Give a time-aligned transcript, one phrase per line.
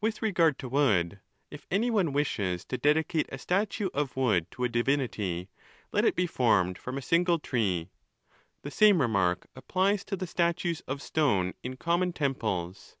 [0.00, 4.64] With regard to wood, if any one wishes to dedicate a statue of wood to
[4.64, 5.50] a divinity,
[5.92, 7.90] let it be formed from a single tree.
[8.62, 12.96] The same remark applies to the statues of stone in common temples.